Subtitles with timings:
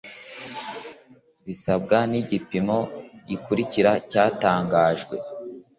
[1.45, 2.77] bisabwa n igipimo
[3.27, 5.15] gikurikira cyatangajwe